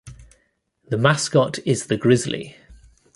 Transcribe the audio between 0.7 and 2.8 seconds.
The mascot is the Grizzly.